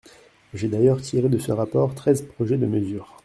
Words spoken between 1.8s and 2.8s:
treize projets de